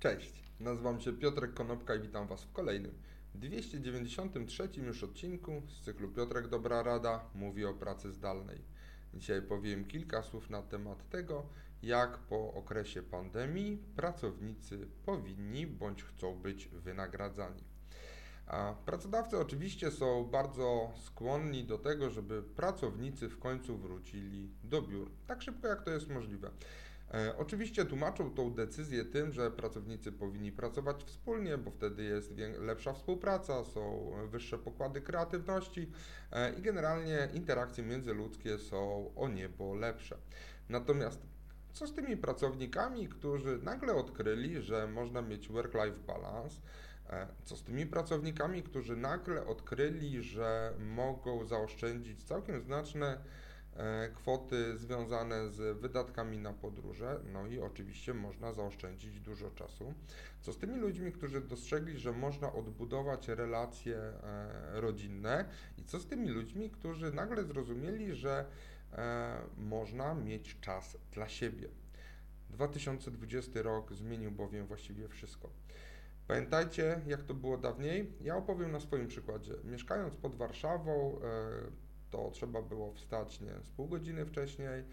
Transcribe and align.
Cześć, 0.00 0.44
nazywam 0.60 1.00
się 1.00 1.12
Piotrek 1.12 1.54
Konopka 1.54 1.94
i 1.94 2.00
witam 2.00 2.26
Was 2.26 2.44
w 2.44 2.52
kolejnym 2.52 2.92
293 3.34 4.68
już 4.76 5.04
odcinku 5.04 5.62
z 5.68 5.84
cyklu 5.84 6.08
Piotrek 6.08 6.48
Dobra 6.48 6.82
Rada 6.82 7.24
mówi 7.34 7.64
o 7.64 7.74
pracy 7.74 8.12
zdalnej. 8.12 8.58
Dzisiaj 9.14 9.42
powiem 9.42 9.84
kilka 9.84 10.22
słów 10.22 10.50
na 10.50 10.62
temat 10.62 11.08
tego, 11.08 11.46
jak 11.82 12.18
po 12.18 12.54
okresie 12.54 13.02
pandemii 13.02 13.76
pracownicy 13.96 14.88
powinni 15.04 15.66
bądź 15.66 16.02
chcą 16.02 16.38
być 16.38 16.68
wynagradzani. 16.68 17.64
A 18.46 18.74
pracodawcy 18.86 19.38
oczywiście 19.38 19.90
są 19.90 20.24
bardzo 20.24 20.92
skłonni 21.04 21.64
do 21.64 21.78
tego, 21.78 22.10
żeby 22.10 22.42
pracownicy 22.42 23.28
w 23.28 23.38
końcu 23.38 23.78
wrócili 23.78 24.50
do 24.64 24.82
biur, 24.82 25.10
tak 25.26 25.42
szybko 25.42 25.68
jak 25.68 25.84
to 25.84 25.90
jest 25.90 26.08
możliwe. 26.08 26.50
E, 27.14 27.36
oczywiście 27.36 27.84
tłumaczą 27.84 28.34
tą 28.34 28.54
decyzję 28.54 29.04
tym, 29.04 29.32
że 29.32 29.50
pracownicy 29.50 30.12
powinni 30.12 30.52
pracować 30.52 31.04
wspólnie, 31.04 31.58
bo 31.58 31.70
wtedy 31.70 32.04
jest 32.04 32.32
lepsza 32.58 32.92
współpraca, 32.92 33.64
są 33.64 34.12
wyższe 34.28 34.58
pokłady 34.58 35.00
kreatywności 35.00 35.90
e, 36.32 36.54
i 36.54 36.62
generalnie 36.62 37.28
interakcje 37.34 37.84
międzyludzkie 37.84 38.58
są 38.58 39.12
o 39.16 39.28
niebo 39.28 39.74
lepsze. 39.74 40.16
Natomiast 40.68 41.20
co 41.72 41.86
z 41.86 41.94
tymi 41.94 42.16
pracownikami, 42.16 43.08
którzy 43.08 43.58
nagle 43.62 43.94
odkryli, 43.94 44.62
że 44.62 44.86
można 44.86 45.22
mieć 45.22 45.48
work-life 45.48 45.98
balance? 46.06 46.60
E, 47.10 47.26
co 47.44 47.56
z 47.56 47.62
tymi 47.62 47.86
pracownikami, 47.86 48.62
którzy 48.62 48.96
nagle 48.96 49.46
odkryli, 49.46 50.22
że 50.22 50.74
mogą 50.78 51.44
zaoszczędzić 51.44 52.24
całkiem 52.24 52.60
znaczne 52.60 53.18
kwoty 54.14 54.78
związane 54.78 55.50
z 55.50 55.78
wydatkami 55.78 56.38
na 56.38 56.52
podróże, 56.52 57.20
no 57.32 57.46
i 57.46 57.60
oczywiście 57.60 58.14
można 58.14 58.52
zaoszczędzić 58.52 59.20
dużo 59.20 59.50
czasu. 59.50 59.94
Co 60.40 60.52
z 60.52 60.58
tymi 60.58 60.78
ludźmi, 60.78 61.12
którzy 61.12 61.40
dostrzegli, 61.40 61.98
że 61.98 62.12
można 62.12 62.52
odbudować 62.52 63.28
relacje 63.28 63.96
e, 63.96 64.80
rodzinne 64.80 65.44
i 65.78 65.84
co 65.84 66.00
z 66.00 66.06
tymi 66.06 66.28
ludźmi, 66.28 66.70
którzy 66.70 67.12
nagle 67.12 67.44
zrozumieli, 67.44 68.14
że 68.14 68.44
e, 68.92 69.36
można 69.56 70.14
mieć 70.14 70.60
czas 70.60 70.96
dla 71.12 71.28
siebie. 71.28 71.68
2020 72.50 73.62
rok 73.62 73.94
zmienił 73.94 74.30
bowiem 74.30 74.66
właściwie 74.66 75.08
wszystko. 75.08 75.50
Pamiętajcie, 76.28 77.00
jak 77.06 77.22
to 77.22 77.34
było 77.34 77.58
dawniej? 77.58 78.12
Ja 78.20 78.36
opowiem 78.36 78.72
na 78.72 78.80
swoim 78.80 79.08
przykładzie. 79.08 79.54
Mieszkając 79.64 80.16
pod 80.16 80.34
Warszawą, 80.34 81.20
to 82.10 82.30
trzeba 82.30 82.62
było 82.62 82.92
wstać 82.92 83.40
nie 83.40 83.52
z 83.64 83.70
pół 83.70 83.88
godziny 83.88 84.26
wcześniej, 84.26 84.84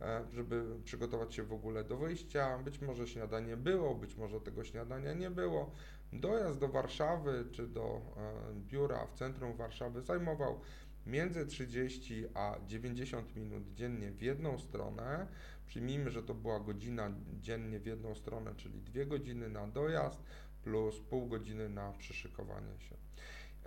e, 0.00 0.24
żeby 0.32 0.64
przygotować 0.84 1.34
się 1.34 1.42
w 1.42 1.52
ogóle 1.52 1.84
do 1.84 1.96
wyjścia. 1.96 2.58
Być 2.58 2.80
może 2.80 3.06
śniadanie 3.08 3.56
było, 3.56 3.94
być 3.94 4.16
może 4.16 4.40
tego 4.40 4.64
śniadania 4.64 5.12
nie 5.12 5.30
było. 5.30 5.70
Dojazd 6.12 6.58
do 6.58 6.68
Warszawy 6.68 7.44
czy 7.52 7.66
do 7.66 8.00
e, 8.16 8.54
biura 8.54 9.06
w 9.06 9.14
centrum 9.14 9.56
Warszawy 9.56 10.02
zajmował 10.02 10.60
między 11.06 11.46
30 11.46 12.24
a 12.34 12.56
90 12.66 13.36
minut 13.36 13.74
dziennie 13.74 14.10
w 14.10 14.22
jedną 14.22 14.58
stronę. 14.58 15.26
Przyjmijmy, 15.66 16.10
że 16.10 16.22
to 16.22 16.34
była 16.34 16.60
godzina 16.60 17.10
dziennie 17.40 17.80
w 17.80 17.86
jedną 17.86 18.14
stronę, 18.14 18.54
czyli 18.56 18.80
dwie 18.80 19.06
godziny 19.06 19.48
na 19.48 19.66
dojazd 19.66 20.22
plus 20.62 21.00
pół 21.00 21.26
godziny 21.26 21.68
na 21.68 21.92
przyszykowanie 21.92 22.80
się. 22.80 22.96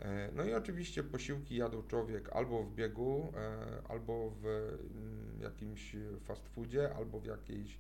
E, 0.02 0.30
no 0.36 0.44
i 0.44 0.54
oczywiście 0.54 1.04
posiłki 1.04 1.56
jadł 1.56 1.84
człowiek 1.84 2.30
albo 2.30 2.64
w 2.64 2.74
biegu, 2.74 3.34
e, 3.36 3.90
albo 3.90 4.30
w 4.30 4.46
mm, 4.46 5.42
jakimś 5.42 5.96
fast 6.26 6.50
foodzie, 6.50 6.96
albo 6.96 7.20
w 7.20 7.26
jakiejś 7.26 7.80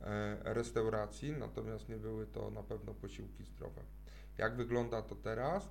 e, 0.00 0.54
restauracji, 0.54 1.32
natomiast 1.32 1.88
nie 1.88 1.96
były 1.96 2.26
to 2.26 2.50
na 2.50 2.62
pewno 2.62 2.94
posiłki 2.94 3.44
zdrowe. 3.44 3.82
Jak 4.38 4.56
wygląda 4.56 5.02
to 5.02 5.14
teraz? 5.14 5.70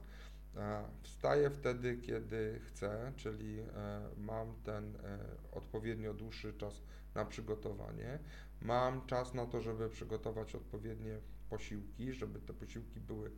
Wstaję 1.01 1.49
wtedy, 1.49 1.97
kiedy 1.97 2.59
chcę, 2.67 3.13
czyli 3.15 3.59
mam 4.17 4.55
ten 4.63 4.97
odpowiednio 5.51 6.13
dłuższy 6.13 6.53
czas 6.53 6.81
na 7.15 7.25
przygotowanie. 7.25 8.19
Mam 8.61 9.05
czas 9.05 9.33
na 9.33 9.45
to, 9.45 9.61
żeby 9.61 9.89
przygotować 9.89 10.55
odpowiednie 10.55 11.19
posiłki, 11.49 12.13
żeby 12.13 12.39
te 12.39 12.53
posiłki 12.53 12.99
były 12.99 13.31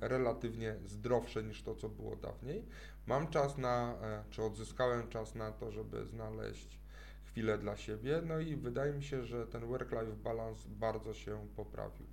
relatywnie 0.00 0.76
zdrowsze 0.86 1.42
niż 1.42 1.62
to, 1.62 1.74
co 1.74 1.88
było 1.88 2.16
dawniej. 2.16 2.66
Mam 3.06 3.28
czas 3.28 3.58
na, 3.58 3.94
e, 4.02 4.24
czy 4.30 4.42
odzyskałem 4.42 5.08
czas 5.08 5.34
na 5.34 5.52
to, 5.52 5.70
żeby 5.70 6.06
znaleźć 6.06 6.80
chwilę 7.24 7.58
dla 7.58 7.76
siebie, 7.76 8.22
no 8.26 8.38
i 8.38 8.56
wydaje 8.56 8.92
mi 8.92 9.04
się, 9.04 9.24
że 9.24 9.46
ten 9.46 9.66
work-life 9.66 10.16
balance 10.16 10.68
bardzo 10.68 11.14
się 11.14 11.46
poprawił. 11.56 12.06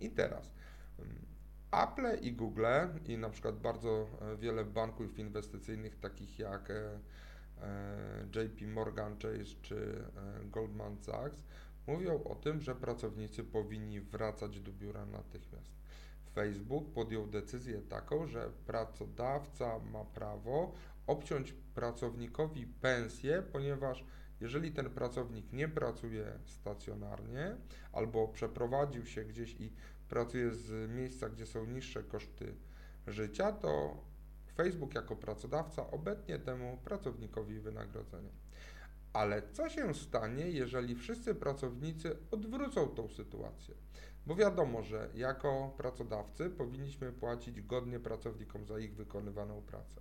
I 0.00 0.10
teraz 0.10 0.52
mm, 0.98 1.26
Apple 1.70 2.24
i 2.24 2.32
Google 2.32 2.66
i 3.06 3.18
na 3.18 3.30
przykład 3.30 3.60
bardzo 3.60 4.06
e, 4.20 4.36
wiele 4.36 4.64
banków 4.64 5.18
inwestycyjnych 5.18 5.96
takich 5.96 6.38
jak 6.38 6.72
JP 8.34 8.66
Morgan 8.66 9.16
Chase 9.18 9.54
czy 9.62 10.04
Goldman 10.44 10.98
Sachs 10.98 11.42
mówią 11.86 12.24
o 12.24 12.34
tym, 12.34 12.60
że 12.60 12.74
pracownicy 12.74 13.44
powinni 13.44 14.00
wracać 14.00 14.60
do 14.60 14.72
biura 14.72 15.06
natychmiast. 15.06 15.72
Facebook 16.36 16.92
podjął 16.92 17.26
decyzję 17.26 17.82
taką, 17.82 18.26
że 18.26 18.50
pracodawca 18.66 19.78
ma 19.78 20.04
prawo 20.04 20.72
obciąć 21.06 21.52
pracownikowi 21.52 22.66
pensję, 22.66 23.42
ponieważ 23.52 24.04
jeżeli 24.40 24.72
ten 24.72 24.90
pracownik 24.90 25.52
nie 25.52 25.68
pracuje 25.68 26.38
stacjonarnie 26.44 27.56
albo 27.92 28.28
przeprowadził 28.28 29.06
się 29.06 29.24
gdzieś 29.24 29.60
i 29.60 29.72
pracuje 30.08 30.50
z 30.54 30.90
miejsca, 30.90 31.28
gdzie 31.28 31.46
są 31.46 31.66
niższe 31.66 32.02
koszty 32.02 32.54
życia, 33.06 33.52
to 33.52 33.96
Facebook 34.56 34.94
jako 34.94 35.16
pracodawca 35.16 35.90
obetnie 35.90 36.38
temu 36.38 36.78
pracownikowi 36.84 37.60
wynagrodzenie. 37.60 38.30
Ale 39.16 39.42
co 39.52 39.68
się 39.68 39.94
stanie, 39.94 40.50
jeżeli 40.50 40.94
wszyscy 40.94 41.34
pracownicy 41.34 42.16
odwrócą 42.30 42.88
tą 42.88 43.08
sytuację? 43.08 43.74
Bo 44.26 44.34
wiadomo, 44.34 44.82
że 44.82 45.10
jako 45.14 45.74
pracodawcy 45.76 46.50
powinniśmy 46.50 47.12
płacić 47.12 47.60
godnie 47.60 48.00
pracownikom 48.00 48.66
za 48.66 48.78
ich 48.78 48.94
wykonywaną 48.94 49.62
pracę. 49.62 50.00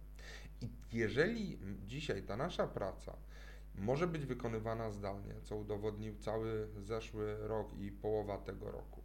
I 0.61 0.69
jeżeli 0.93 1.59
dzisiaj 1.85 2.23
ta 2.23 2.37
nasza 2.37 2.67
praca 2.67 3.17
może 3.75 4.07
być 4.07 4.25
wykonywana 4.25 4.91
zdalnie, 4.91 5.33
co 5.43 5.57
udowodnił 5.57 6.15
cały 6.17 6.67
zeszły 6.77 7.47
rok 7.47 7.73
i 7.73 7.91
połowa 7.91 8.37
tego 8.37 8.71
roku, 8.71 9.01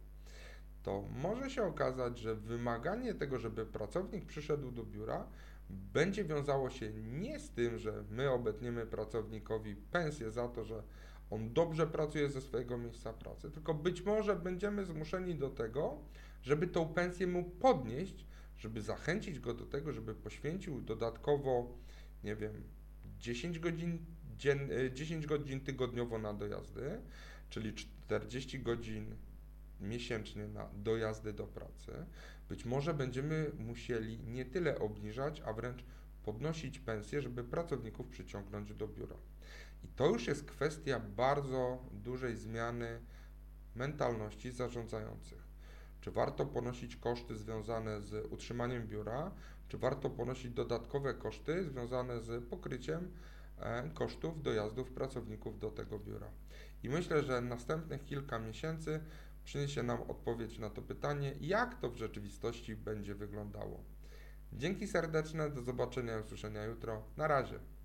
to 0.83 1.01
może 1.01 1.49
się 1.49 1.63
okazać, 1.63 2.19
że 2.19 2.35
wymaganie 2.35 3.13
tego, 3.13 3.39
żeby 3.39 3.65
pracownik 3.65 4.25
przyszedł 4.25 4.71
do 4.71 4.83
biura, 4.83 5.27
będzie 5.71 6.23
wiązało 6.23 6.69
się 6.69 6.93
nie 6.93 7.39
z 7.39 7.49
tym, 7.49 7.77
że 7.77 8.03
my 8.09 8.31
obetniemy 8.31 8.85
pracownikowi 8.85 9.75
pensję 9.75 10.31
za 10.31 10.47
to, 10.47 10.65
że 10.65 10.83
on 11.29 11.53
dobrze 11.53 11.87
pracuje 11.87 12.29
ze 12.29 12.41
swojego 12.41 12.77
miejsca 12.77 13.13
pracy, 13.13 13.51
tylko 13.51 13.73
być 13.73 14.01
może 14.01 14.35
będziemy 14.35 14.85
zmuszeni 14.85 15.35
do 15.35 15.49
tego, 15.49 15.97
żeby 16.41 16.67
tą 16.67 16.93
pensję 16.93 17.27
mu 17.27 17.43
podnieść, 17.43 18.25
żeby 18.57 18.81
zachęcić 18.81 19.39
go 19.39 19.53
do 19.53 19.65
tego, 19.65 19.91
żeby 19.93 20.15
poświęcił 20.15 20.81
dodatkowo, 20.81 21.77
nie 22.23 22.35
wiem, 22.35 22.63
10 23.19 23.59
godzin, 23.59 24.05
dzien, 24.37 24.69
10 24.93 25.27
godzin 25.27 25.59
tygodniowo 25.59 26.19
na 26.19 26.33
dojazdy, 26.33 27.01
czyli 27.49 27.73
40 27.73 28.59
godzin 28.59 29.15
miesięcznie 29.81 30.47
na 30.47 30.69
dojazdy 30.73 31.33
do 31.33 31.47
pracy. 31.47 31.91
Być 32.49 32.65
może 32.65 32.93
będziemy 32.93 33.51
musieli 33.59 34.19
nie 34.19 34.45
tyle 34.45 34.79
obniżać, 34.79 35.41
a 35.45 35.53
wręcz 35.53 35.85
podnosić 36.23 36.79
pensję, 36.79 37.21
żeby 37.21 37.43
pracowników 37.43 38.07
przyciągnąć 38.07 38.73
do 38.73 38.87
biura. 38.87 39.15
I 39.83 39.87
to 39.87 40.07
już 40.07 40.27
jest 40.27 40.45
kwestia 40.45 40.99
bardzo 40.99 41.83
dużej 41.91 42.35
zmiany 42.37 42.99
mentalności 43.75 44.51
zarządzających. 44.51 45.51
Czy 46.01 46.11
warto 46.11 46.45
ponosić 46.45 46.95
koszty 46.95 47.35
związane 47.35 48.01
z 48.01 48.31
utrzymaniem 48.31 48.87
biura, 48.87 49.31
czy 49.67 49.77
warto 49.77 50.09
ponosić 50.09 50.51
dodatkowe 50.51 51.13
koszty 51.13 51.63
związane 51.63 52.21
z 52.21 52.45
pokryciem 52.45 53.11
kosztów 53.93 54.41
dojazdów 54.41 54.91
pracowników 54.91 55.59
do 55.59 55.71
tego 55.71 55.99
biura. 55.99 56.27
I 56.83 56.89
myślę, 56.89 57.23
że 57.23 57.41
następnych 57.41 58.05
kilka 58.05 58.39
miesięcy 58.39 58.99
przyniesie 59.43 59.83
nam 59.83 60.01
odpowiedź 60.01 60.59
na 60.59 60.69
to 60.69 60.81
pytanie, 60.81 61.35
jak 61.41 61.81
to 61.81 61.89
w 61.89 61.97
rzeczywistości 61.97 62.75
będzie 62.75 63.15
wyglądało. 63.15 63.83
Dzięki 64.53 64.87
serdeczne, 64.87 65.49
do 65.49 65.61
zobaczenia 65.61 66.17
i 66.17 66.21
usłyszenia 66.21 66.63
jutro. 66.63 67.03
Na 67.17 67.27
razie. 67.27 67.59